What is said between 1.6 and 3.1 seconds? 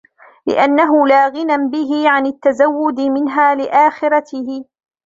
بِهِ عَنْ التَّزَوُّدِ